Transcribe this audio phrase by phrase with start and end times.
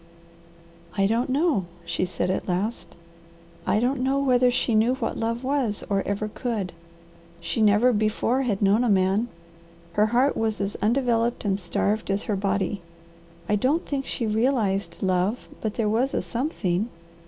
[0.97, 2.95] "I don't know," she said at last.
[3.67, 6.73] "I don't know whether she knew what love was or ever could.
[7.39, 9.27] She never before had known a man;
[9.93, 12.81] her heart was as undeveloped and starved as her body.
[13.47, 16.89] I don't think she realized love, but there was a SOMETHING.